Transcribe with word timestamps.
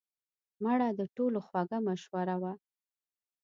مړه 0.63 0.87
د 0.99 1.01
ټولو 1.15 1.39
خوږه 1.47 1.79
مشوره 1.87 2.35
وه 2.41 2.53